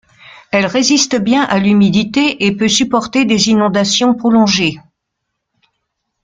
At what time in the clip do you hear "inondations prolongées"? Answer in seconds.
3.49-4.79